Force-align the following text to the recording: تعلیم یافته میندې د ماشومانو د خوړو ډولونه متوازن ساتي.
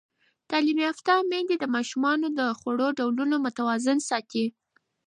تعلیم 0.49 0.79
یافته 0.85 1.13
میندې 1.31 1.55
د 1.59 1.65
ماشومانو 1.75 2.27
د 2.39 2.41
خوړو 2.59 2.87
ډولونه 2.97 3.35
متوازن 3.45 3.97
ساتي. 4.09 4.45